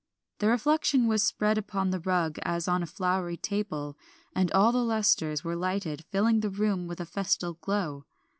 The 0.39 0.47
refection 0.47 1.07
was 1.07 1.21
spread 1.21 1.59
upon 1.59 1.91
the 1.91 1.99
rug 1.99 2.39
as 2.41 2.67
on 2.67 2.81
a 2.81 2.87
flowery 2.87 3.37
table, 3.37 3.99
and 4.35 4.51
all 4.51 4.71
the 4.71 4.83
lustres 4.83 5.43
were 5.43 5.55
lighted, 5.55 6.05
filling 6.05 6.39
the 6.39 6.49
room 6.49 6.87
with 6.87 6.99
a 6.99 7.05
festal 7.05 7.53
glow. 7.61 8.07